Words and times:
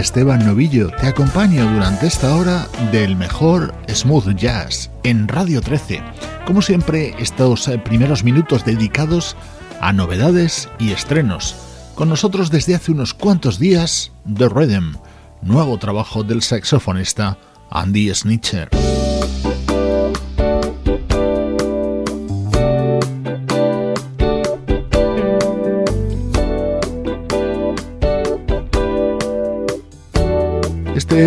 Esteban 0.00 0.46
Novillo, 0.46 0.90
te 0.98 1.08
acompaño 1.08 1.70
durante 1.70 2.06
esta 2.06 2.34
hora 2.34 2.66
del 2.90 3.16
mejor 3.16 3.74
smooth 3.86 4.34
jazz 4.34 4.90
en 5.02 5.28
Radio 5.28 5.60
13. 5.60 6.02
Como 6.46 6.62
siempre, 6.62 7.14
estos 7.18 7.70
primeros 7.84 8.24
minutos 8.24 8.64
dedicados 8.64 9.36
a 9.78 9.92
novedades 9.92 10.70
y 10.78 10.92
estrenos. 10.92 11.54
Con 11.94 12.08
nosotros 12.08 12.50
desde 12.50 12.74
hace 12.74 12.92
unos 12.92 13.12
cuantos 13.12 13.58
días, 13.58 14.10
The 14.24 14.48
Rhythm, 14.48 14.96
nuevo 15.42 15.76
trabajo 15.76 16.24
del 16.24 16.40
saxofonista 16.40 17.36
Andy 17.70 18.12
Snitcher. 18.14 18.79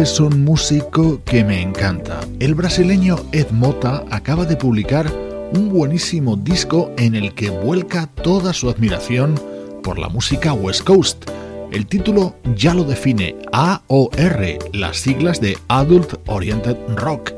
Es 0.02 0.20
un 0.20 0.44
músico 0.44 1.22
que 1.24 1.44
me 1.44 1.62
encanta. 1.62 2.22
El 2.40 2.56
brasileño 2.56 3.16
Ed 3.32 3.52
Mota 3.52 4.04
acaba 4.10 4.44
de 4.44 4.56
publicar 4.56 5.12
un 5.54 5.70
buenísimo 5.70 6.36
disco 6.36 6.92
en 6.98 7.14
el 7.14 7.36
que 7.36 7.52
vuelca 7.52 8.08
toda 8.08 8.54
su 8.54 8.72
admiración 8.72 9.40
por 9.84 10.00
la 10.00 10.10
música 10.10 10.54
West 10.54 10.84
Coast. 10.84 11.30
El 11.72 11.86
título 11.86 12.36
ya 12.56 12.74
lo 12.74 12.86
define 12.86 13.36
AOR, 13.52 14.58
las 14.74 14.98
siglas 14.98 15.40
de 15.40 15.60
Adult 15.68 16.16
Oriented 16.26 16.78
Rock. 16.96 17.32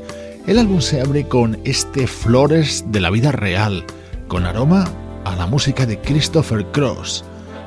El 0.46 0.58
álbum 0.58 0.80
se 0.80 1.02
abre 1.02 1.28
con 1.28 1.58
este 1.64 2.06
Flores 2.06 2.86
de 2.88 3.00
la 3.00 3.10
vida 3.10 3.32
real, 3.32 3.84
con 4.28 4.46
aroma 4.46 4.88
a 5.24 5.36
la 5.36 5.46
música 5.46 5.84
de 5.84 6.00
Christopher 6.00 6.64
Cross. 6.72 7.22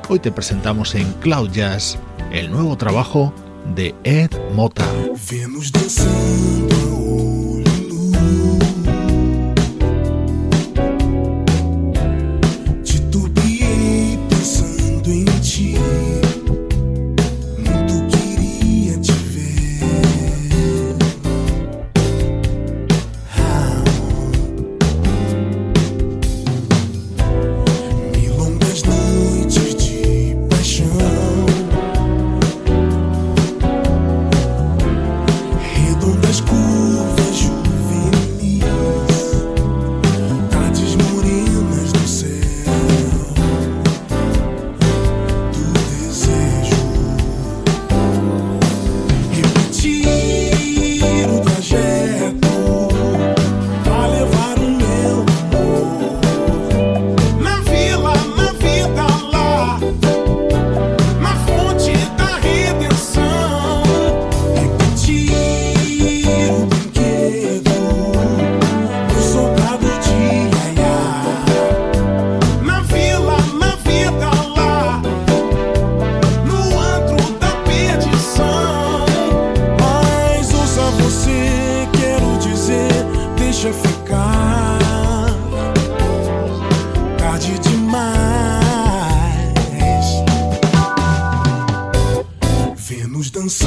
Hoy 0.08 0.18
te 0.18 0.32
presentamos 0.32 0.96
en 0.96 1.12
Cloud 1.20 1.50
Jazz 1.52 1.96
el 2.32 2.50
nuevo 2.50 2.76
trabajo 2.76 3.32
de 3.74 3.94
Ed 4.02 4.36
Mota. 4.54 4.86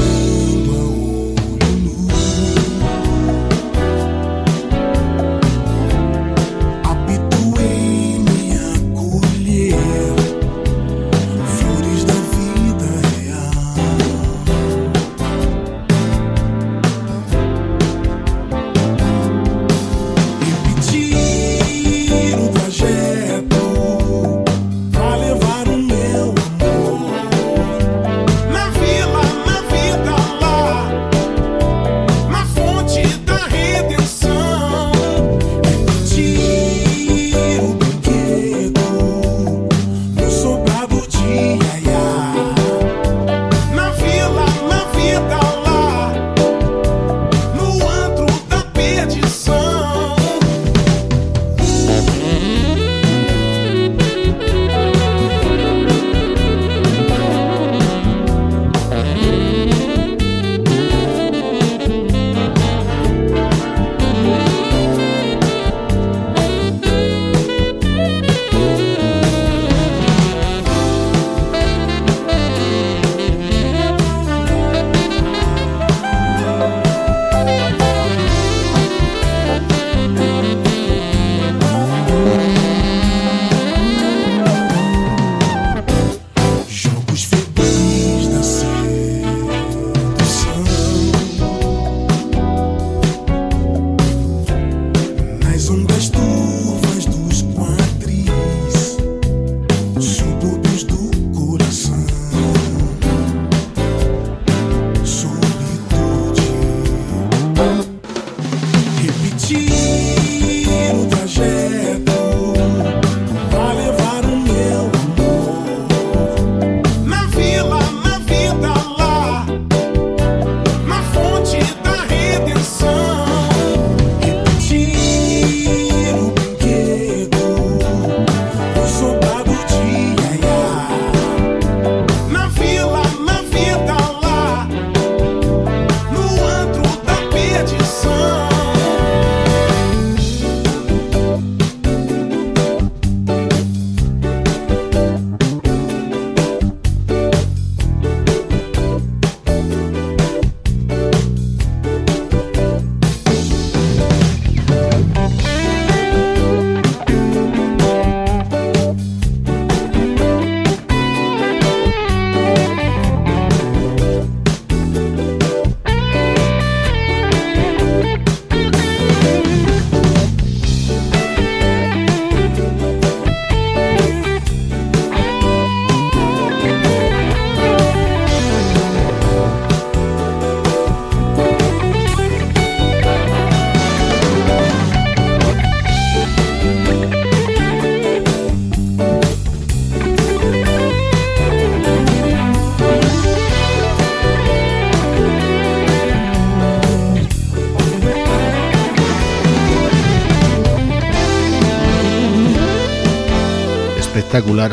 samba. 0.03 1.32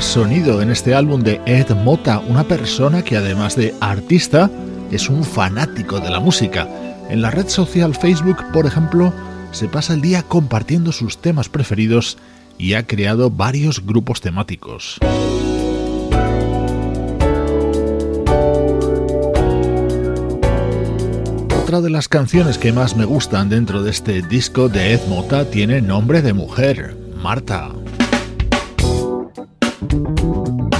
Sonido 0.01 0.63
en 0.63 0.71
este 0.71 0.95
álbum 0.95 1.21
de 1.23 1.39
Ed 1.45 1.71
Mota, 1.85 2.19
una 2.21 2.45
persona 2.45 3.03
que 3.03 3.19
además 3.19 3.57
de 3.57 3.75
artista 3.81 4.51
es 4.91 5.11
un 5.11 5.23
fanático 5.23 6.01
de 6.01 6.09
la 6.09 6.19
música. 6.19 6.67
En 7.11 7.21
la 7.21 7.31
red 7.31 7.47
social 7.47 7.95
Facebook, 7.95 8.39
por 8.55 8.65
ejemplo, 8.65 9.13
se 9.53 9.69
pasa 9.69 9.93
el 9.93 10.01
día 10.01 10.23
compartiendo 10.23 10.93
sus 10.93 11.19
temas 11.19 11.51
preferidos 11.51 12.17
y 12.57 12.73
ha 12.73 12.87
creado 12.87 13.31
varios 13.31 13.85
grupos 13.85 14.23
temáticos. 14.23 14.99
Otra 21.63 21.83
de 21.83 21.91
las 21.91 22.09
canciones 22.09 22.57
que 22.57 22.73
más 22.73 22.97
me 22.97 23.05
gustan 23.05 23.51
dentro 23.51 23.83
de 23.83 23.91
este 23.91 24.23
disco 24.23 24.71
de 24.71 24.95
Ed 24.95 25.01
Mota 25.07 25.45
tiene 25.45 25.83
nombre 25.83 26.23
de 26.23 26.33
mujer, 26.33 26.97
Marta. 27.23 27.80
thank 29.91 30.21
you 30.21 30.80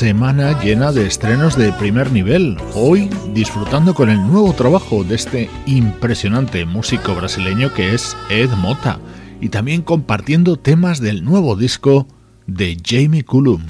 semana 0.00 0.58
llena 0.62 0.92
de 0.92 1.06
estrenos 1.06 1.58
de 1.58 1.74
primer 1.74 2.10
nivel. 2.10 2.56
Hoy 2.74 3.10
disfrutando 3.34 3.92
con 3.92 4.08
el 4.08 4.16
nuevo 4.16 4.54
trabajo 4.54 5.04
de 5.04 5.14
este 5.14 5.50
impresionante 5.66 6.64
músico 6.64 7.14
brasileño 7.14 7.74
que 7.74 7.94
es 7.94 8.16
Ed 8.30 8.48
Mota 8.52 8.98
y 9.42 9.50
también 9.50 9.82
compartiendo 9.82 10.56
temas 10.56 11.00
del 11.00 11.22
nuevo 11.22 11.54
disco 11.54 12.06
de 12.46 12.78
Jamie 12.82 13.24
Cullum. 13.24 13.66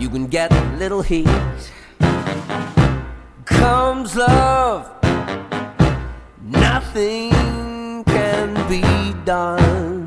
You 0.00 0.08
can 0.08 0.26
get 0.26 0.50
a 0.52 0.76
little 0.78 1.02
heat. 1.02 1.28
Comes 3.44 4.16
love, 4.16 4.90
nothing 6.42 7.30
can 8.04 8.68
be 8.68 8.82
done. 9.24 10.00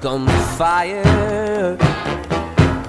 comes 0.00 0.32
fire, 0.56 1.76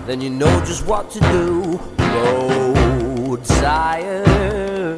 then 0.07 0.21
you 0.21 0.29
know 0.29 0.63
just 0.65 0.85
what 0.85 1.11
to 1.11 1.19
do. 1.19 1.77
Road 1.99 3.45
sire, 3.45 4.97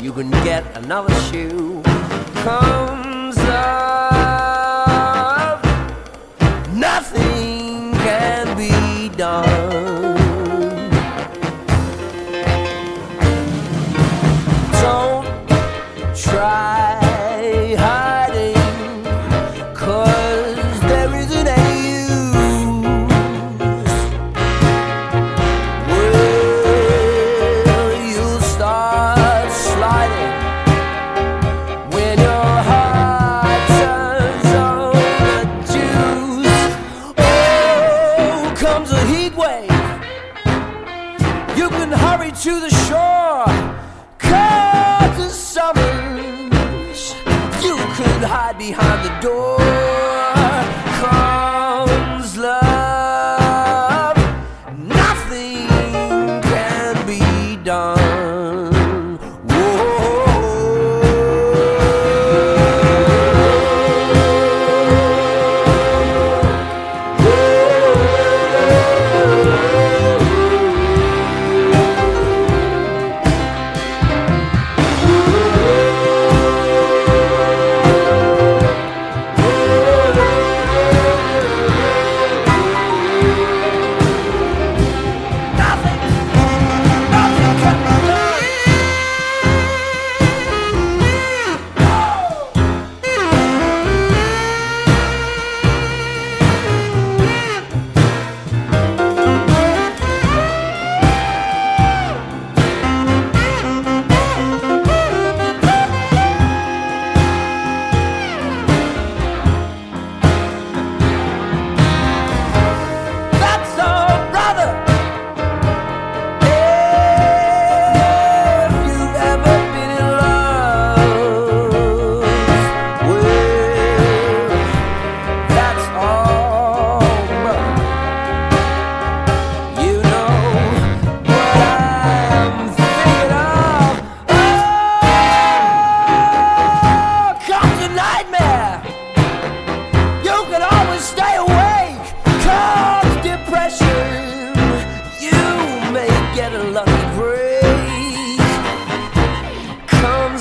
you 0.00 0.12
can 0.12 0.30
get 0.42 0.64
another 0.76 1.14
shoe. 1.30 1.80
Comes 2.42 3.38
up, 3.38 4.09
life. 39.68 41.56
You 41.56 41.68
can 41.68 41.92
hurry 41.92 42.32
to 42.32 42.60
the 42.60 42.70
shore, 42.86 43.44
cause 44.18 45.16
the 45.16 45.28
summons. 45.28 47.14
You 47.62 47.76
could 47.96 48.22
hide 48.22 48.58
behind 48.58 49.04
the 49.04 49.20
door. 49.20 49.89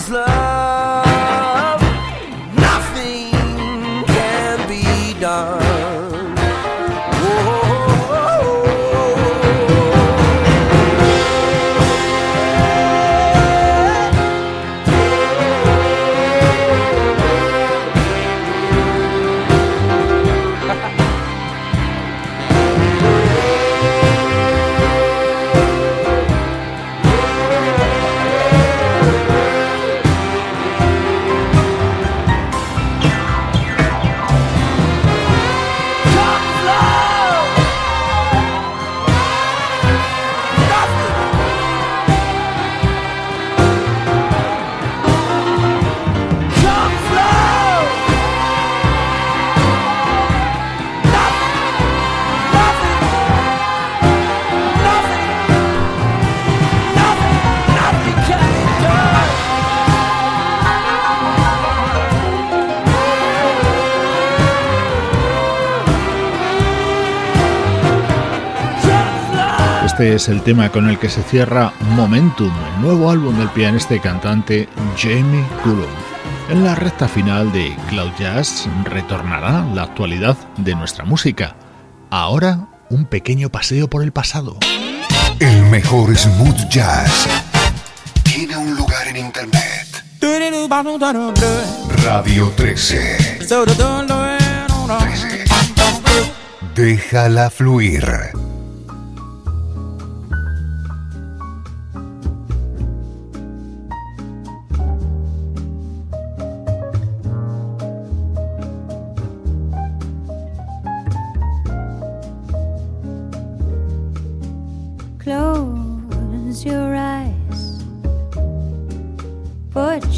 love. 0.10 0.59
Este 70.00 70.16
es 70.16 70.30
el 70.30 70.42
tema 70.44 70.72
con 70.72 70.90
el 70.90 70.98
que 70.98 71.10
se 71.10 71.22
cierra 71.24 71.74
Momentum, 71.82 72.54
el 72.74 72.82
nuevo 72.82 73.12
álbum 73.12 73.38
del 73.38 73.50
pianista 73.50 73.96
y 73.96 74.00
cantante 74.00 74.70
Jamie 74.98 75.44
Cullum. 75.62 75.90
En 76.48 76.64
la 76.64 76.74
recta 76.74 77.10
final 77.10 77.52
de 77.52 77.76
Cloud 77.90 78.14
Jazz 78.18 78.70
retornará 78.86 79.66
la 79.76 79.84
actualidad 79.84 80.38
de 80.56 80.74
nuestra 80.74 81.04
música. 81.04 81.58
Ahora, 82.10 82.70
un 82.90 83.08
pequeño 83.08 83.50
paseo 83.50 83.90
por 83.90 84.02
el 84.02 84.14
pasado. 84.14 84.58
El 85.38 85.64
mejor 85.64 86.16
smooth 86.16 86.70
jazz 86.70 87.28
tiene 88.24 88.56
un 88.56 88.78
lugar 88.78 89.06
en 89.06 89.18
internet. 89.18 90.06
Radio 92.06 92.54
13. 92.56 93.40
13. 93.40 93.48
Déjala 96.74 97.50
fluir. 97.50 98.38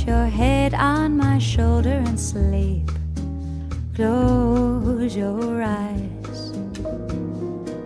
Your 0.07 0.25
head 0.25 0.73
on 0.73 1.15
my 1.15 1.37
shoulder 1.37 2.01
and 2.05 2.19
sleep. 2.19 2.89
Close 3.95 5.15
your 5.15 5.61
eyes, 5.61 6.51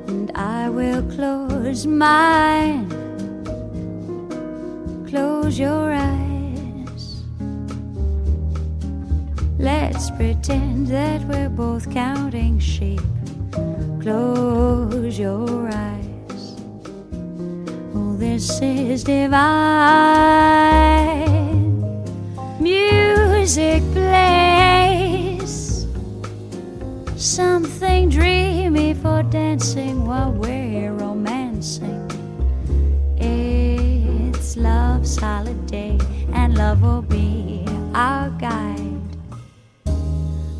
and 0.08 0.32
I 0.34 0.70
will 0.70 1.04
close 1.14 1.86
mine. 1.86 2.90
Close 5.10 5.60
your 5.60 5.92
eyes. 5.94 7.24
Let's 9.60 10.10
pretend 10.12 10.88
that 10.88 11.22
we're 11.28 11.50
both 11.50 11.92
counting 11.92 12.60
sheep. 12.60 13.02
Close 14.02 15.20
your 15.20 15.70
eyes. 15.70 16.56
Oh, 17.94 18.16
this 18.18 18.62
is 18.62 19.04
divine. 19.04 20.46
Music 22.66 23.84
plays 23.94 25.86
something 27.16 28.10
dreamy 28.10 28.96
for 28.96 29.22
dancing 29.22 30.04
while 30.04 30.32
we're 30.32 30.92
romancing. 30.92 32.10
It's 33.18 34.58
love's 34.58 35.16
holiday, 35.16 36.00
and 36.34 36.58
love 36.58 36.82
will 36.82 37.04
be 37.04 37.64
our 37.94 38.32
guide. 38.32 39.16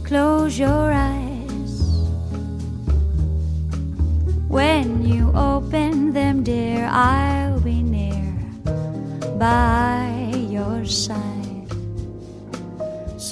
Close 0.04 0.60
your 0.60 0.94
eyes. 0.94 1.74
When 4.48 5.04
you 5.04 5.32
open 5.34 6.14
them, 6.14 6.44
dear, 6.44 6.86
I'll 6.86 7.60
be 7.62 7.82
near 7.82 8.32
by 9.40 10.32
your 10.52 10.86
side. 10.86 11.25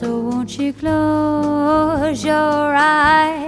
So 0.03 0.19
won't 0.19 0.59
you 0.59 0.73
close 0.73 2.25
your 2.25 2.75
eyes? 2.75 3.42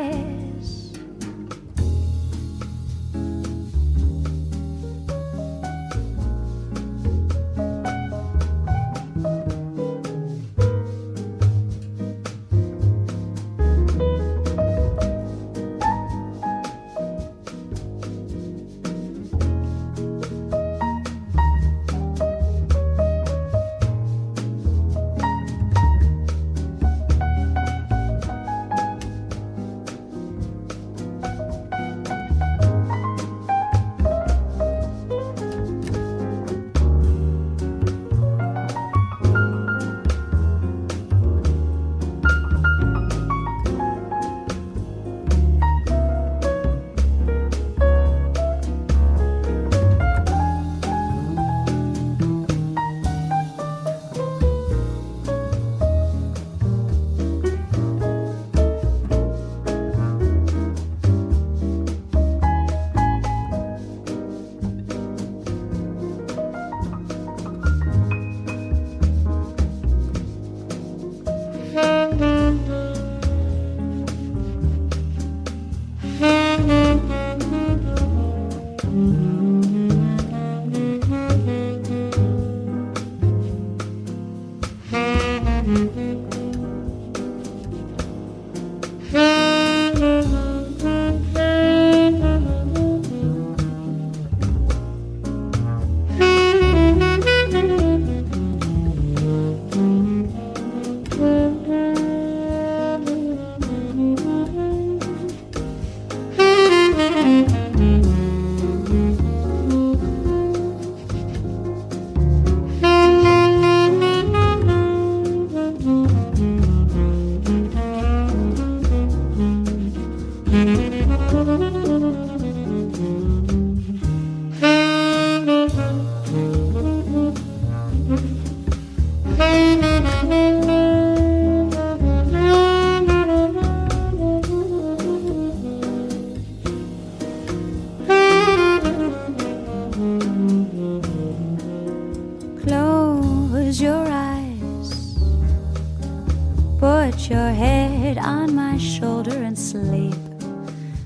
Your 147.28 147.50
head 147.50 148.20
on 148.20 148.54
my 148.54 148.78
shoulder 148.78 149.36
and 149.36 149.58
sleep. 149.58 150.14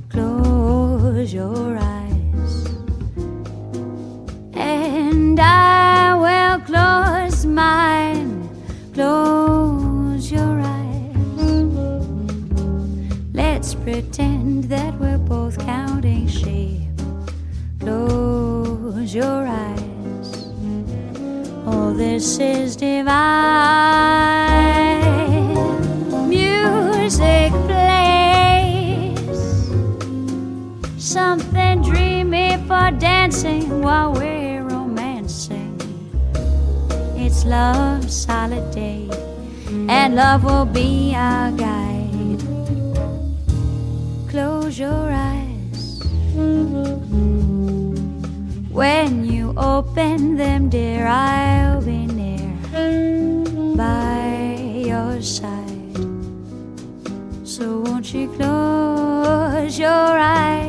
Close 0.10 1.34
your 1.34 1.78
eyes. 1.78 2.66
And 4.54 5.40
I 5.40 6.14
will 6.16 6.60
close 6.66 7.46
mine. 7.46 8.50
Close 8.94 10.30
your 10.30 10.60
eyes. 10.60 11.16
Let's 13.34 13.74
pretend 13.74 14.66
that 14.66 15.00
we're 15.00 15.18
both 15.18 15.58
counting 15.60 16.28
sheep. 16.28 16.82
Close 17.80 19.16
your 19.16 19.48
eyes. 19.48 20.52
Oh, 21.66 21.94
this 21.96 22.40
is 22.40 22.76
divine. 22.76 24.49
are 32.80 32.92
dancing 32.92 33.82
while 33.82 34.13
we're 34.13 34.63
romancing. 34.63 35.76
It's 37.18 37.44
love's 37.44 38.24
holiday, 38.24 39.10
and 39.89 40.15
love 40.15 40.46
will 40.46 40.65
be 40.65 41.13
our 41.13 41.52
guide. 41.52 42.42
Close 44.30 44.80
your 44.80 45.12
eyes. 45.12 46.00
When 48.72 49.26
you 49.26 49.54
open 49.58 50.38
them, 50.38 50.70
dear, 50.70 51.06
I'll 51.06 51.82
be 51.82 52.08
near 52.08 52.54
by 53.76 54.56
your 54.92 55.22
side. 55.22 56.00
So 57.44 57.82
won't 57.82 58.13
you 58.13 58.30
close 58.38 59.78
your 59.78 60.13
eyes? 60.18 60.69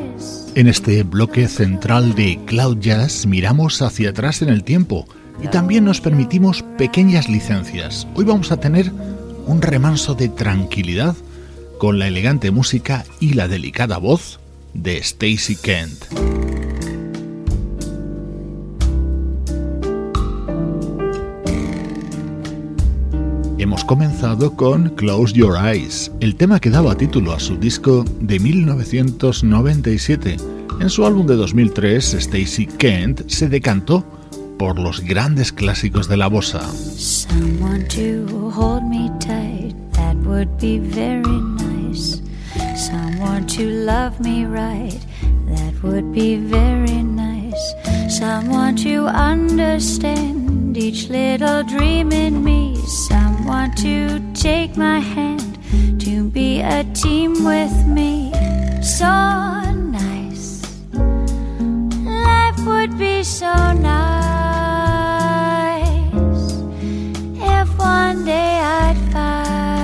En 0.57 0.67
este 0.67 1.05
bloque 1.05 1.47
central 1.47 2.15
de 2.17 2.39
Cloud 2.45 2.79
Jazz 2.81 3.25
miramos 3.25 3.83
hacia 3.83 4.11
atrás 4.11 4.43
en 4.43 4.49
el 4.49 4.65
tiempo 4.65 5.07
y 5.43 5.47
también 5.47 5.85
nos 5.85 6.01
permitimos 6.01 6.65
pequeñas 6.77 7.29
licencias. 7.29 8.09
Hoy 8.15 8.25
vamos 8.25 8.51
a 8.51 8.59
tener 8.59 8.91
un 9.47 9.63
remanso 9.63 10.15
de 10.15 10.29
tranquilidad 10.29 11.15
con 11.79 12.01
la 12.01 12.09
elegante 12.09 12.51
música 12.51 13.05
y 13.21 13.35
la 13.35 13.47
delicada 13.47 13.99
voz 13.99 14.41
de 14.75 14.99
Stacy 14.99 15.55
Kent. 15.55 16.30
Hemos 23.61 23.85
comenzado 23.85 24.57
con 24.57 24.89
Close 24.97 25.35
Your 25.35 25.55
Eyes, 25.55 26.11
el 26.21 26.35
tema 26.37 26.61
que 26.61 26.71
daba 26.71 26.95
título 26.95 27.35
a 27.35 27.39
su 27.39 27.59
disco 27.59 28.07
de 28.19 28.41
1997. 28.41 30.39
En 30.81 30.89
su 30.89 31.05
álbum 31.05 31.27
de 31.27 31.37
2003, 31.37 32.15
Stacy 32.15 32.65
Kent 32.65 33.29
se 33.29 33.51
decantó 33.51 34.03
por 34.59 34.79
los 34.79 35.03
grandes 35.03 35.53
clásicos 35.53 36.09
de 36.09 36.17
la 36.17 36.29
bossa. 36.29 36.63
would 40.25 40.59
be 40.59 40.79
very 40.79 41.41
nice. 41.59 42.23
Someone 42.77 43.47
to 43.49 43.69
love 43.69 44.21
me 44.21 44.47
right, 44.47 45.01
that 45.49 45.75
would 45.83 46.13
be 46.13 46.37
very 46.37 47.03
nice. 47.03 47.75
Someone 48.09 48.77
to 48.77 49.07
understand 49.07 50.77
each 50.77 51.09
little 51.09 51.63
dream 51.65 52.13
in 52.13 52.45
me. 52.45 52.77
Someone 52.87 53.30
to 53.51 54.21
take 54.33 54.77
my 54.77 55.01
hand, 55.01 55.59
to 56.01 56.31
be 56.31 56.61
a 56.61 56.85
team 56.95 57.45
with 57.45 57.87
me. 57.87 58.33
So 58.81 59.07
nice. 59.91 60.63
Life 60.93 62.65
would 62.65 62.97
be 62.97 63.25
so 63.25 63.53
nice 63.73 64.13
if 67.59 67.79
one 67.79 68.25
day 68.25 68.61
I'd 68.61 68.97
find 69.13 69.77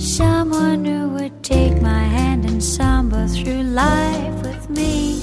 someone 0.00 0.84
who 0.84 1.08
would 1.10 1.42
take 1.42 1.82
my 1.82 2.04
hand 2.04 2.44
and 2.44 2.62
samba 2.62 3.26
through 3.26 3.64
life 3.64 4.42
with 4.42 4.70
me. 4.70 5.18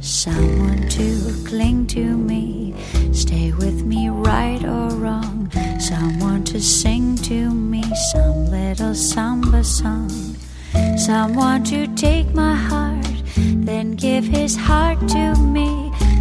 Someone 0.00 0.88
to 0.90 1.32
cling 1.46 1.86
to 1.86 2.04
me 2.18 2.61
right 4.32 4.64
or 4.64 4.88
wrong. 5.02 5.50
Someone 5.78 6.42
to 6.44 6.58
sing 6.60 7.16
to 7.30 7.50
me 7.50 7.82
some 8.12 8.46
little 8.46 8.94
samba 8.94 9.62
song. 9.62 10.10
Someone 10.96 11.62
to 11.64 11.80
take 12.06 12.28
my 12.42 12.54
heart, 12.54 13.16
then 13.68 13.86
give 14.06 14.24
his 14.24 14.56
heart 14.56 15.00
to 15.16 15.24
me. 15.56 15.68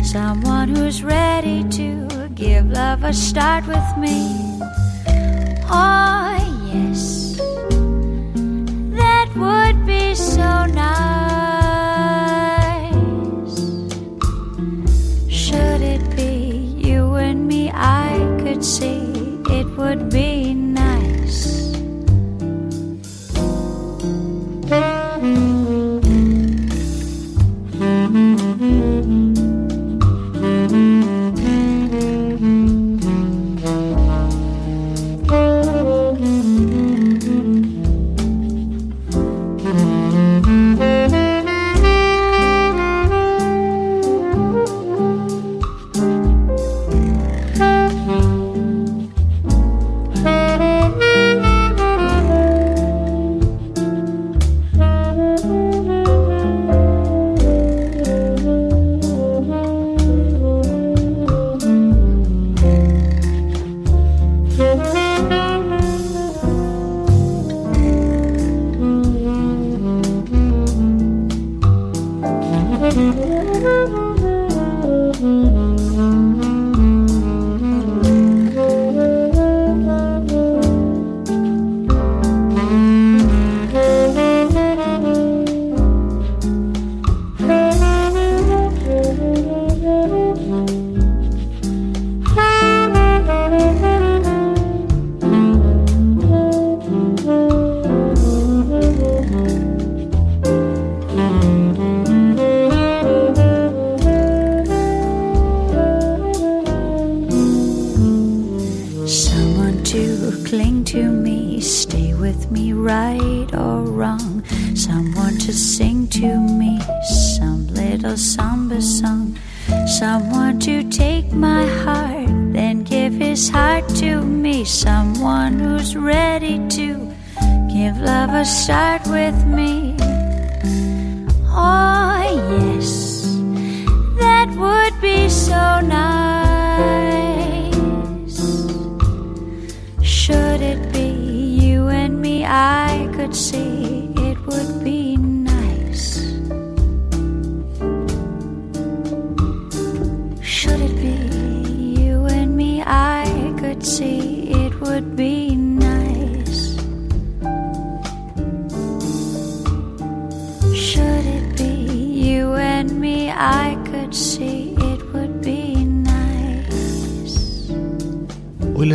Someone 0.04 0.68
who's 0.76 1.00
ready 1.04 1.64
to 1.80 1.88
give 2.36 2.66
love 2.82 3.04
a 3.12 3.14
start 3.14 3.64
with 3.76 3.90
me. 4.06 4.18
Oh, 5.84 6.36
yes, 6.74 7.02
that 9.00 9.28
would 9.42 9.78
be 9.86 10.16
so 10.16 10.50
nice. 10.66 11.21
See 18.64 19.40
it 19.50 19.66
would 19.76 20.10
be 20.12 20.51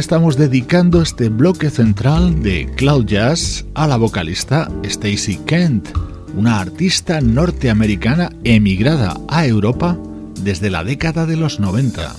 estamos 0.07 0.37
dedicando 0.37 1.03
este 1.03 1.29
bloque 1.31 1.69
central 1.69 2.41
de 2.41 2.73
Cloud 2.77 3.07
Jazz 3.07 3.65
a 3.75 3.89
la 3.89 3.97
vocalista 3.97 4.71
Stacy 4.85 5.37
Kent, 5.39 5.89
una 6.37 6.61
artista 6.61 7.21
norteamericana 7.21 8.31
emigrada 8.45 9.17
a 9.27 9.47
Europa 9.47 9.99
desde 10.43 10.71
la 10.71 10.85
década 10.85 11.27
de 11.27 11.37
los 11.37 11.59
90. 11.59 12.15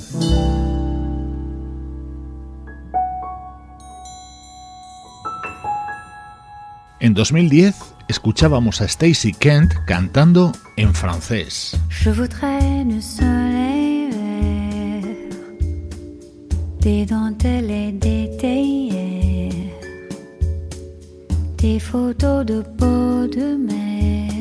En 7.00 7.14
2010 7.14 7.74
escuchábamos 8.10 8.82
a 8.82 8.86
Stacy 8.86 9.32
Kent 9.32 9.72
cantando 9.86 10.52
en 10.76 10.94
francés. 10.94 11.80
Des 16.82 17.06
dentelles 17.06 17.72
et 17.72 17.92
des 17.92 18.30
théières, 18.38 19.52
des 21.58 21.80
photos 21.80 22.46
de 22.46 22.62
peau 22.62 23.28
de 23.28 23.56
mer 23.56 24.32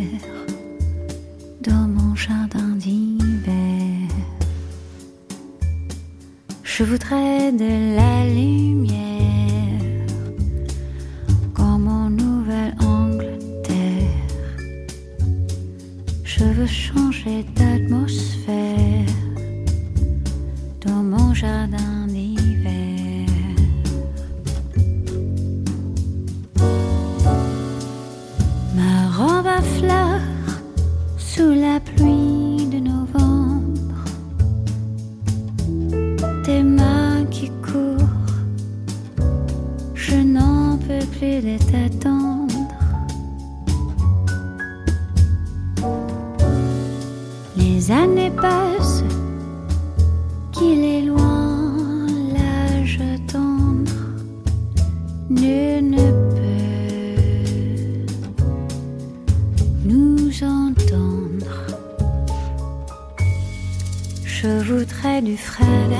dans 1.60 1.88
mon 1.88 2.14
jardin 2.14 2.76
d'hiver. 2.76 4.08
Je 6.62 6.84
voudrais 6.84 7.52
de 7.52 7.96
la 7.96 8.26
lumière 8.26 8.86
comme 11.54 11.88
en 11.88 12.10
Nouvelle-Angleterre. 12.10 13.32
Je 16.22 16.44
veux 16.44 16.66
changer 16.66 17.44
d'atmosphère 17.56 19.06
dans 20.84 21.02
mon 21.02 21.32
jardin 21.32 21.85
t'attendre. 41.42 42.54
Les 47.56 47.90
années 47.90 48.30
passent, 48.30 49.04
qu'il 50.52 50.82
est 50.82 51.02
loin 51.02 52.06
l'âge 52.32 53.00
tendre. 53.30 53.92
Nul 55.28 55.90
ne 55.90 56.10
peut 56.36 58.06
nous 59.84 60.30
entendre. 60.42 61.66
Je 64.24 64.62
voudrais 64.72 65.20
du 65.20 65.36
frère 65.36 65.90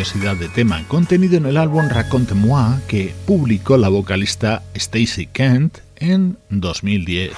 preciosidad 0.00 0.36
de 0.36 0.48
tema 0.48 0.82
contenido 0.88 1.36
en 1.36 1.44
el 1.44 1.58
álbum 1.58 1.86
Raconte-moi 1.90 2.80
que 2.88 3.12
publicó 3.26 3.76
la 3.76 3.90
vocalista 3.90 4.62
Stacey 4.74 5.26
Kent 5.26 5.80
en 5.96 6.38
2010. 6.48 7.32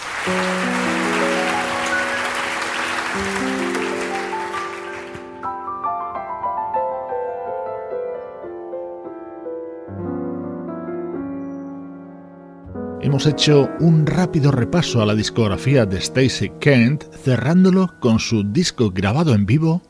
Hemos 13.00 13.26
hecho 13.26 13.68
un 13.80 14.06
rápido 14.06 14.52
repaso 14.52 15.02
a 15.02 15.06
la 15.06 15.16
discografía 15.16 15.84
de 15.84 16.00
Stacey 16.00 16.52
Kent, 16.60 17.12
cerrándolo 17.24 17.92
con 17.98 18.20
su 18.20 18.44
disco 18.44 18.92
grabado 18.92 19.34
en 19.34 19.46
vivo 19.46 19.82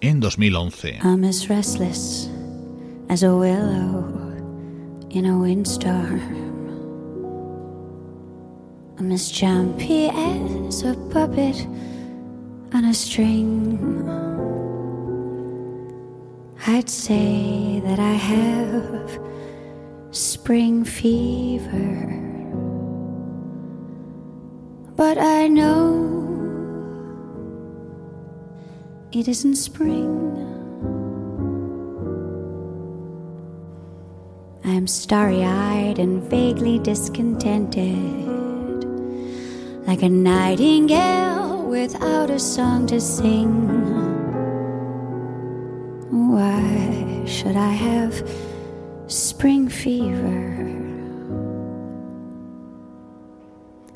en 0.00 0.20
2011. 0.20 0.98
I'm 1.02 1.24
as 1.24 1.48
restless 1.48 2.28
as 3.08 3.22
a 3.22 3.34
willow 3.34 4.04
in 5.10 5.26
a 5.26 5.38
windstorm. 5.38 6.20
I'm 8.98 9.12
as 9.12 9.30
jumpy 9.30 10.08
as 10.08 10.82
a 10.82 10.94
puppet 11.10 11.66
on 12.72 12.84
a 12.84 12.94
string. 12.94 13.78
I'd 16.66 16.88
say 16.88 17.80
that 17.84 17.98
I 17.98 18.12
have 18.12 19.18
spring 20.10 20.84
fever, 20.84 22.06
but 24.96 25.18
I 25.18 25.48
know 25.48 26.19
it 29.12 29.26
isn't 29.26 29.56
spring. 29.56 30.16
I'm 34.64 34.86
starry 34.86 35.42
eyed 35.42 35.98
and 35.98 36.22
vaguely 36.22 36.78
discontented, 36.78 37.84
like 39.86 40.02
a 40.02 40.08
nightingale 40.08 41.64
without 41.64 42.30
a 42.30 42.38
song 42.38 42.86
to 42.86 43.00
sing. 43.00 43.50
Why 46.30 47.24
should 47.26 47.56
I 47.56 47.72
have 47.72 48.22
spring 49.08 49.68
fever 49.68 50.56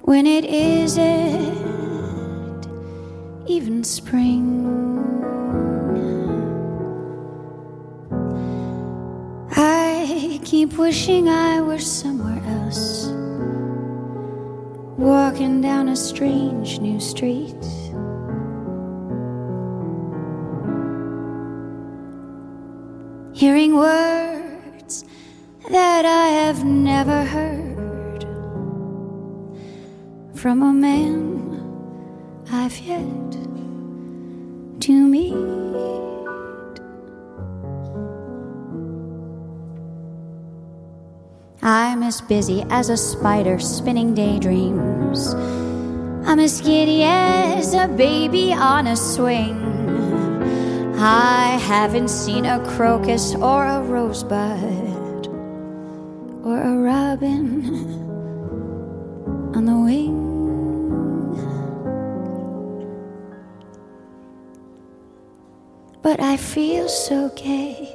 when 0.03 0.27
it 0.27 0.45
isn't 0.45 1.84
even 3.47 3.84
spring? 3.84 4.64
I 9.51 10.40
keep 10.45 10.78
wishing 10.78 11.28
I 11.28 11.61
were 11.61 11.78
somewhere 11.78 12.42
else, 12.47 13.07
walking 14.99 15.61
down 15.61 15.88
a 15.88 15.97
strange 15.97 16.80
new 16.80 17.01
street. 17.01 17.55
Hearing 23.34 23.76
words 23.76 25.05
that 25.70 26.05
I 26.05 26.28
have 26.28 26.64
never 26.64 27.24
heard 27.24 28.22
from 30.34 30.62
a 30.62 30.72
man 30.72 31.54
I've 32.57 32.79
yet 32.79 33.33
to 34.83 34.93
meet. 34.93 35.35
I'm 41.63 42.05
as 42.05 42.21
busy 42.21 42.65
as 42.71 42.91
a 42.91 42.97
spider 42.97 43.59
spinning 43.59 44.15
daydreams. 44.15 45.35
I'm 46.29 46.39
as 46.39 46.61
giddy 46.61 47.03
as 47.03 47.75
a 47.75 47.89
baby 47.89 48.53
on 48.53 48.87
a 48.87 48.97
swing. 48.97 49.59
I 50.97 51.59
haven't 51.61 52.09
seen 52.09 52.47
a 52.47 52.65
crocus 52.77 53.35
or 53.35 53.67
a 53.67 53.83
rosebud 53.83 54.84
feel 66.55 66.89
so 66.89 67.29
gay 67.31 67.89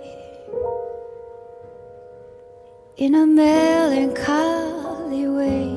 in 2.98 3.16
a 3.16 3.26
melancholy 3.26 5.30
way 5.30 5.70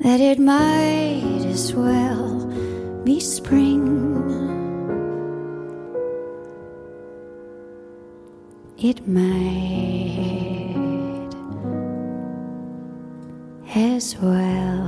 that 0.00 0.20
it 0.20 0.38
might 0.38 1.42
as 1.46 1.72
well 1.72 2.44
be 3.04 3.18
spring. 3.18 3.80
It 8.76 9.08
might 9.08 9.24
as 13.74 14.18
well. 14.18 14.83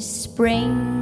Spring. 0.00 0.97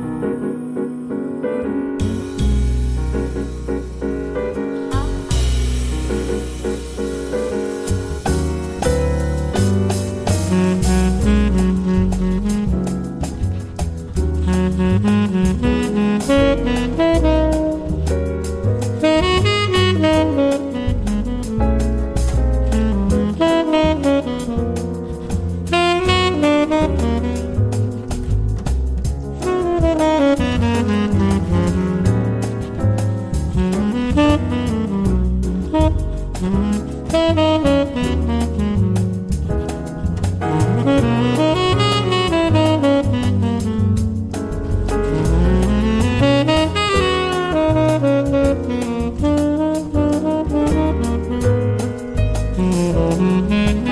Mm-hmm. 52.57 53.86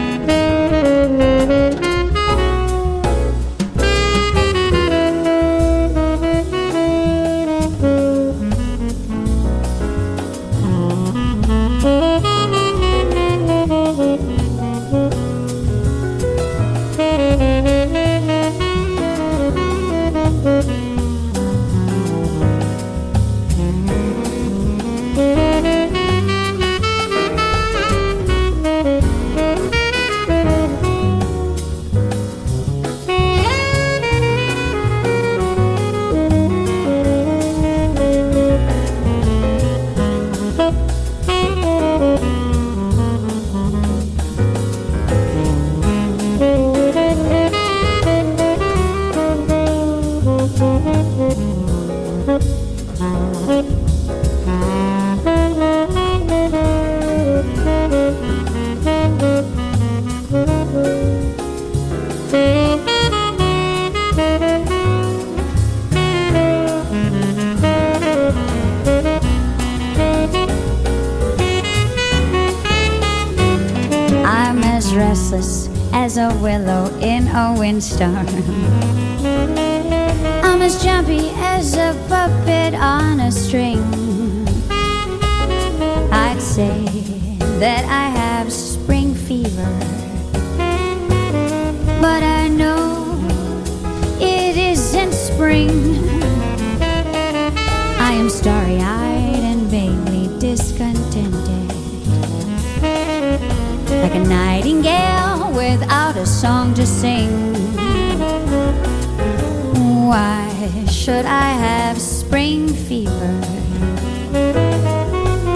Should 111.04 111.26
I 111.26 111.50
have 111.50 112.00
spring 112.00 112.66
fever 112.66 113.34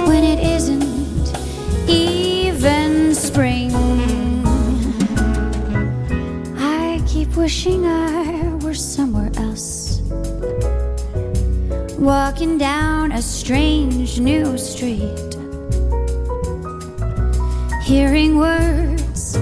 when 0.06 0.22
it 0.22 0.40
isn't 0.40 1.32
even 1.88 3.14
spring? 3.14 3.72
I 6.58 7.02
keep 7.06 7.34
wishing 7.34 7.86
I 7.86 8.56
were 8.56 8.74
somewhere 8.74 9.30
else, 9.38 10.02
walking 11.98 12.58
down 12.58 13.12
a 13.12 13.22
strange 13.22 14.20
new 14.20 14.58
street, 14.58 15.34
hearing 17.84 18.36
words 18.36 19.32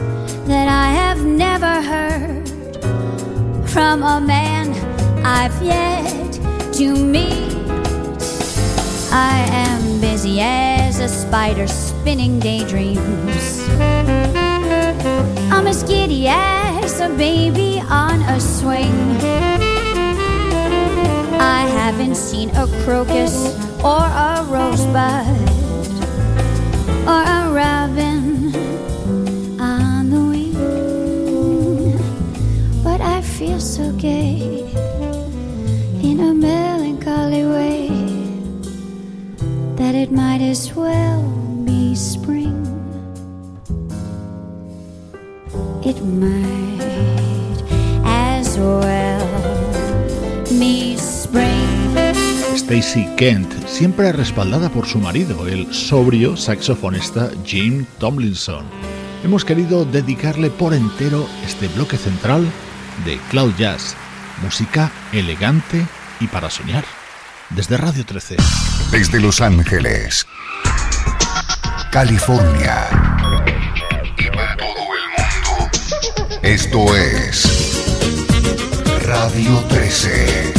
that 0.46 0.68
I 0.68 0.86
have 1.02 1.24
never 1.24 1.82
heard 1.82 2.48
from 3.68 4.04
a 4.04 4.20
man 4.20 4.85
yet 5.66 6.32
to 6.74 6.94
meet. 6.94 7.54
I 9.10 9.46
am 9.50 10.00
busy 10.00 10.40
as 10.40 11.00
a 11.00 11.08
spider 11.08 11.66
spinning 11.66 12.38
daydreams. 12.38 13.60
I'm 15.52 15.66
as 15.66 15.82
giddy 15.82 16.28
as 16.28 17.00
a 17.00 17.08
baby 17.08 17.80
on 17.88 18.22
a 18.22 18.40
swing. 18.40 18.94
I 21.38 21.66
haven't 21.80 22.16
seen 22.16 22.50
a 22.50 22.66
crocus 22.84 23.34
or 23.82 24.04
a 24.28 24.44
rosebud 24.48 25.48
or 27.12 27.22
a 27.38 27.42
robin 27.52 28.54
on 29.60 30.10
the 30.10 30.22
wing, 30.32 31.98
but 32.84 33.00
I 33.00 33.22
feel 33.22 33.60
so 33.60 33.92
gay 33.92 34.55
it 40.06 40.12
might 40.12 40.40
as 40.40 40.72
well 40.76 41.20
be 41.64 41.96
spring. 41.96 42.54
It 45.84 46.00
might 46.02 47.58
as 48.04 48.56
well 48.56 49.26
be 50.60 50.96
spring. 50.96 52.14
Stacy 52.54 53.08
Kent, 53.16 53.52
siempre 53.66 54.12
respaldada 54.12 54.68
por 54.68 54.86
su 54.86 54.98
marido, 54.98 55.48
el 55.48 55.72
sobrio 55.74 56.36
saxofonista 56.36 57.30
Jim 57.44 57.84
Tomlinson. 57.98 58.64
Hemos 59.24 59.44
querido 59.44 59.84
dedicarle 59.84 60.50
por 60.50 60.72
entero 60.72 61.26
este 61.44 61.66
bloque 61.68 61.96
central 61.96 62.46
de 63.04 63.18
Cloud 63.30 63.54
Jazz 63.58 63.96
música 64.42 64.92
elegante 65.12 65.84
y 66.20 66.28
para 66.28 66.48
soñar. 66.50 66.84
Desde 67.50 67.76
Radio 67.76 68.04
13. 68.04 68.36
Desde 68.90 69.20
Los 69.20 69.40
Ángeles, 69.40 70.26
California 71.90 72.88
y 74.16 74.26
para 74.30 74.56
todo 74.56 74.68
el 74.68 75.06
mundo. 75.16 75.70
Esto 76.42 76.96
es 76.96 77.84
Radio 79.04 79.58
13. 79.68 80.55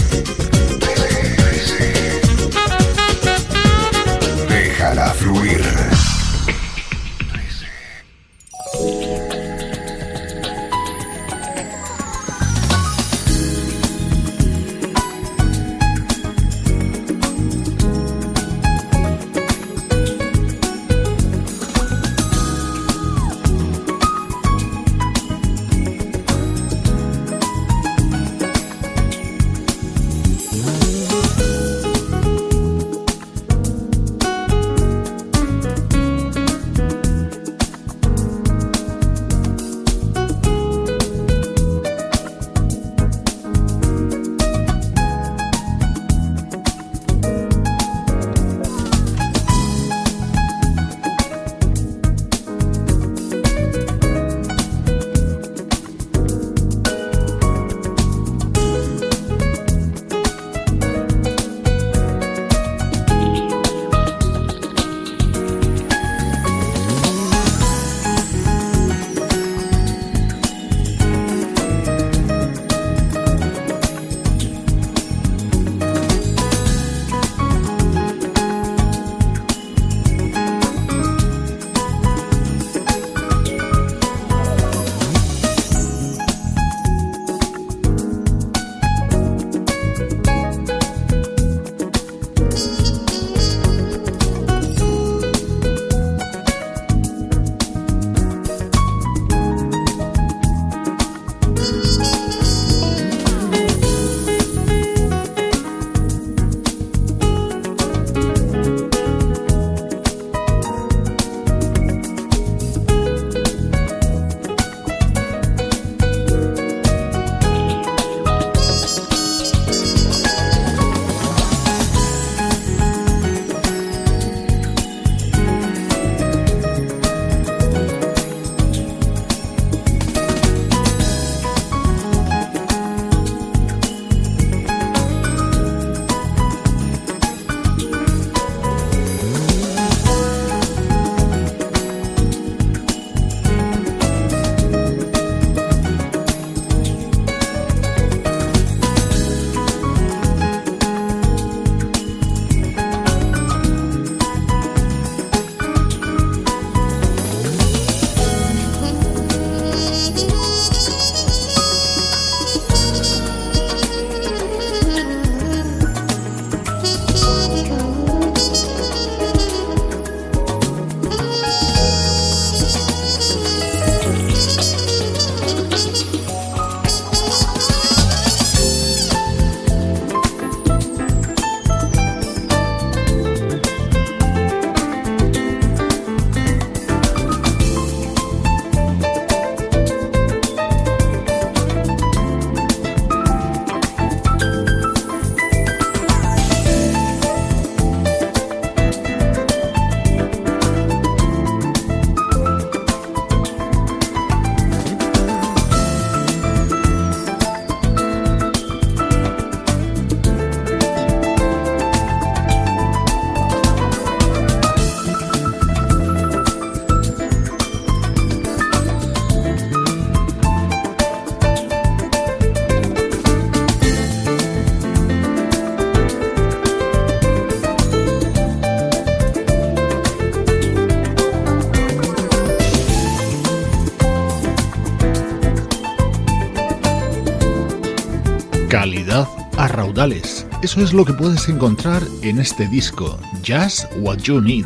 Raudales. 239.78 240.48
Eso 240.64 240.82
es 240.82 240.92
lo 240.92 241.06
que 241.06 241.14
puedes 241.14 241.48
encontrar 241.48 242.04
en 242.24 242.40
este 242.40 242.68
disco, 242.68 243.18
Jazz 243.44 243.88
What 244.02 244.18
You 244.18 244.42
Need. 244.42 244.66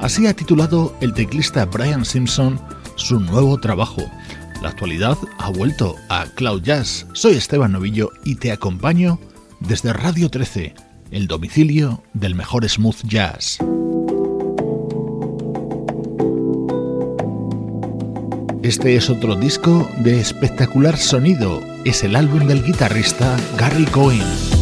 Así 0.00 0.26
ha 0.26 0.34
titulado 0.34 0.96
el 1.00 1.12
teclista 1.12 1.64
Brian 1.66 2.04
Simpson 2.04 2.58
su 2.94 3.18
nuevo 3.20 3.58
trabajo. 3.58 4.02
La 4.62 4.70
actualidad 4.70 5.18
ha 5.38 5.50
vuelto 5.50 5.96
a 6.08 6.26
Cloud 6.26 6.62
Jazz. 6.62 7.06
Soy 7.12 7.34
Esteban 7.34 7.72
Novillo 7.72 8.10
y 8.24 8.36
te 8.36 8.52
acompaño 8.52 9.18
desde 9.60 9.92
Radio 9.92 10.30
13, 10.30 10.74
el 11.10 11.26
domicilio 11.26 12.02
del 12.14 12.34
mejor 12.34 12.68
smooth 12.68 13.02
jazz. 13.04 13.58
Este 18.66 18.96
es 18.96 19.10
otro 19.10 19.36
disco 19.36 19.92
de 19.98 20.18
espectacular 20.18 20.96
sonido. 20.96 21.62
Es 21.84 22.02
el 22.02 22.16
álbum 22.16 22.48
del 22.48 22.64
guitarrista 22.64 23.36
Gary 23.56 23.84
Cohen. 23.84 24.55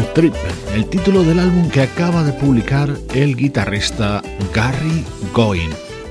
Trip, 0.00 0.34
el 0.74 0.86
título 0.86 1.22
del 1.22 1.38
álbum 1.38 1.68
que 1.68 1.82
acaba 1.82 2.22
de 2.22 2.32
publicar 2.32 2.88
el 3.14 3.36
guitarrista 3.36 4.22
Gary 4.54 5.04
Goin. 5.34 5.68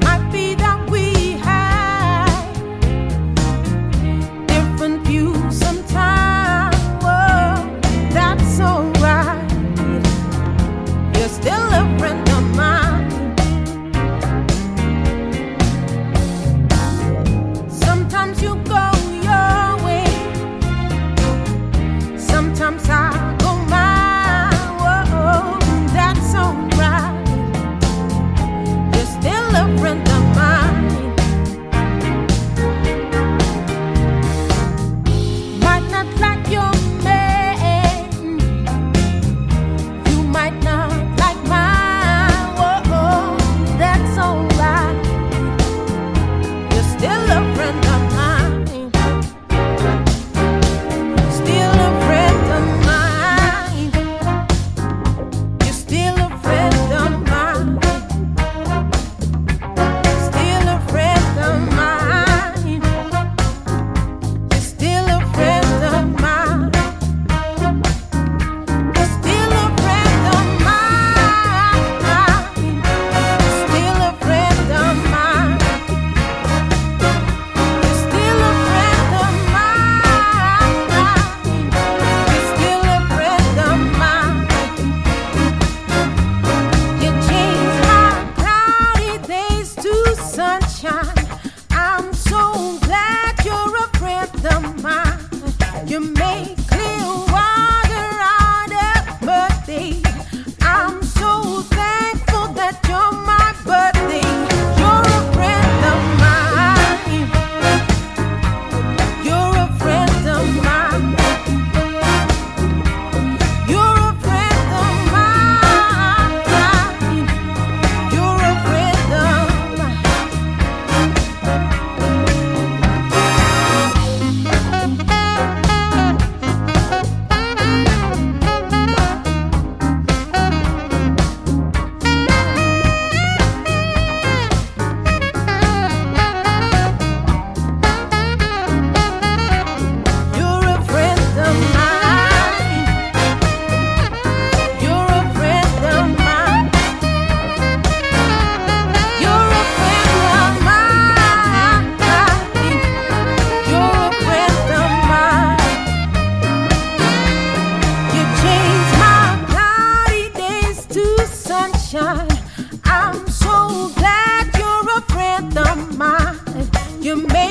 you 167.09 167.15
make 167.15 167.48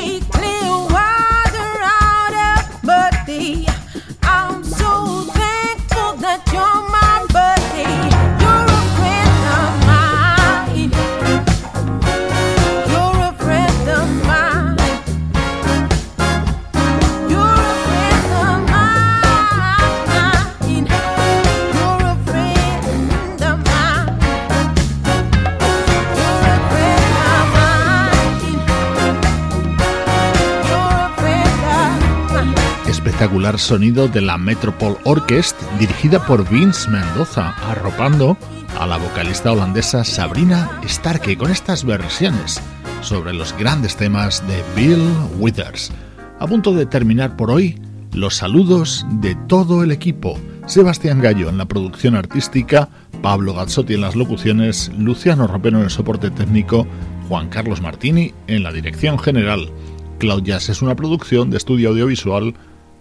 sonido 33.56 34.08
de 34.08 34.20
la 34.20 34.36
Metropole 34.36 34.96
Orchestra 35.04 35.66
dirigida 35.78 36.26
por 36.26 36.46
Vince 36.50 36.90
Mendoza, 36.90 37.50
arropando 37.70 38.36
a 38.78 38.86
la 38.86 38.96
vocalista 38.98 39.52
holandesa 39.52 40.04
Sabrina 40.04 40.68
Starke 40.84 41.38
con 41.38 41.50
estas 41.50 41.84
versiones 41.84 42.60
sobre 43.00 43.32
los 43.32 43.56
grandes 43.56 43.96
temas 43.96 44.44
de 44.48 44.62
Bill 44.76 45.08
Withers. 45.38 45.92
A 46.40 46.46
punto 46.46 46.74
de 46.74 46.84
terminar 46.84 47.36
por 47.36 47.50
hoy, 47.50 47.80
los 48.12 48.34
saludos 48.34 49.06
de 49.12 49.36
todo 49.46 49.82
el 49.82 49.92
equipo. 49.92 50.38
Sebastián 50.66 51.22
Gallo 51.22 51.48
en 51.48 51.58
la 51.58 51.66
producción 51.66 52.16
artística, 52.16 52.88
Pablo 53.22 53.54
Gazzotti 53.54 53.94
en 53.94 54.02
las 54.02 54.16
locuciones, 54.16 54.90
Luciano 54.98 55.46
Ropeno 55.46 55.78
en 55.78 55.84
el 55.84 55.90
soporte 55.90 56.30
técnico, 56.30 56.86
Juan 57.28 57.48
Carlos 57.48 57.80
Martini 57.80 58.34
en 58.46 58.62
la 58.62 58.72
dirección 58.72 59.18
general. 59.18 59.70
Cloud 60.18 60.42
Jazz 60.42 60.68
es 60.68 60.82
una 60.82 60.96
producción 60.96 61.50
de 61.50 61.56
estudio 61.56 61.90
audiovisual 61.90 62.54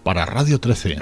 para 0.08 0.26
Radio 0.26 0.58
13. 0.58 1.00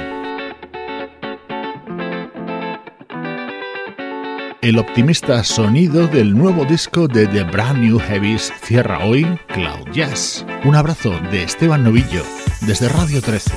El 4.63 4.79
optimista 4.79 5.43
sonido 5.43 6.07
del 6.07 6.35
nuevo 6.35 6.65
disco 6.65 7.07
de 7.07 7.27
The 7.27 7.43
Brand 7.43 7.83
New 7.83 7.99
Heavies 7.99 8.51
cierra 8.63 9.05
hoy 9.05 9.27
Cloud 9.53 9.91
Jazz. 9.93 10.43
Un 10.63 10.73
abrazo 10.73 11.19
de 11.29 11.43
Esteban 11.43 11.83
Novillo 11.83 12.23
desde 12.61 12.89
Radio 12.89 13.21
13. 13.21 13.51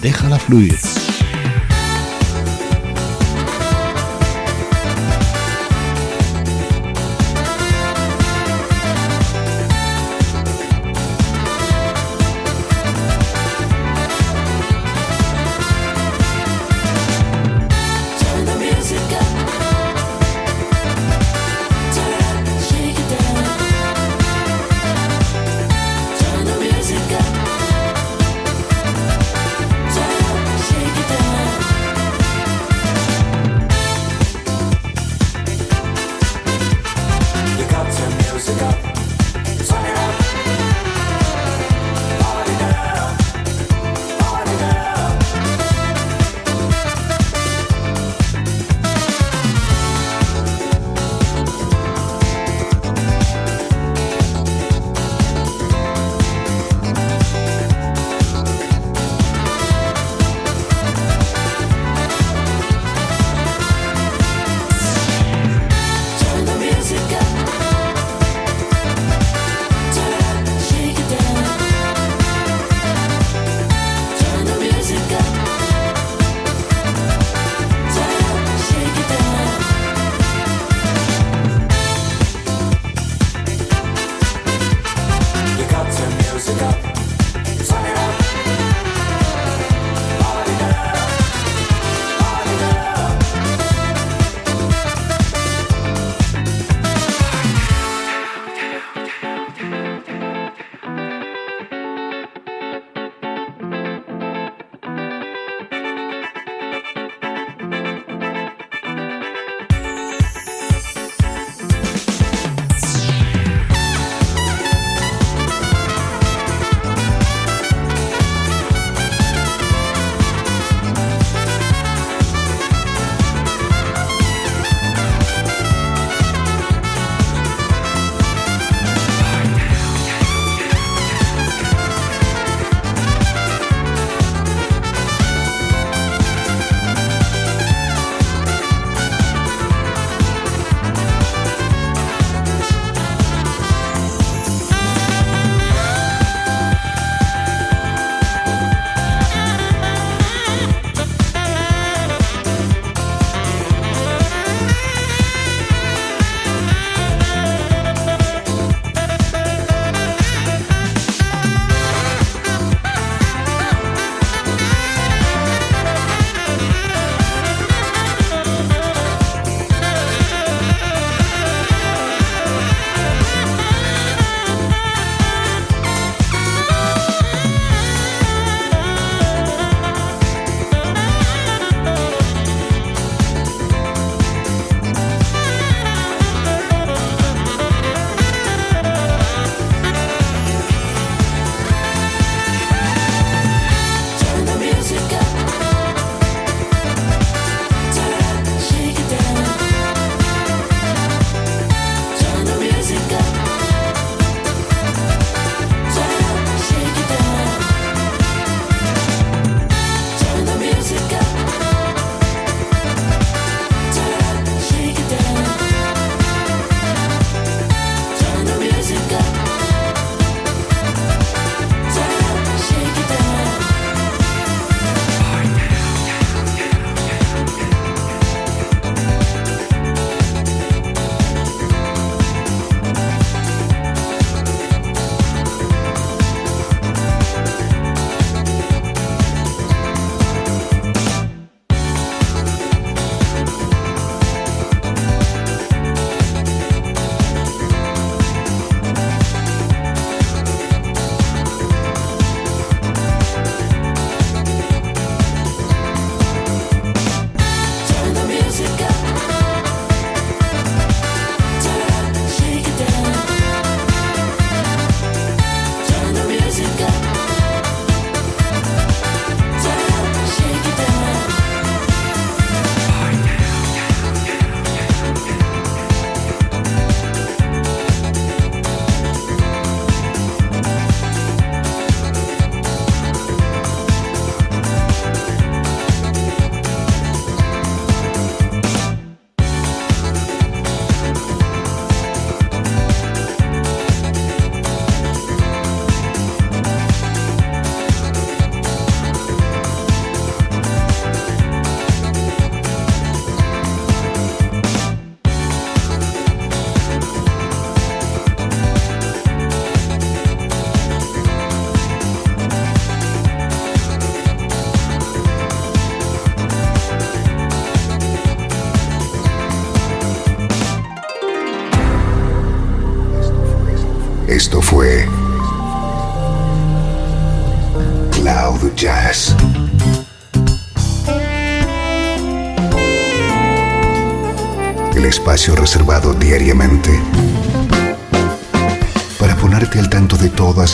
Déjala 0.00 0.38
fluir. 0.38 0.76